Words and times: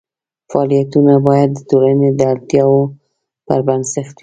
فعالیتونه 0.49 1.13
باید 1.27 1.49
د 1.55 1.59
ټولنې 1.69 2.09
د 2.15 2.21
اړتیاوو 2.31 2.81
پر 3.47 3.59
بنسټ 3.67 4.07
وي. 4.13 4.17